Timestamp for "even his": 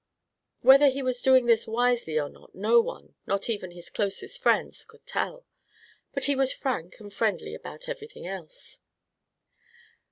3.51-3.91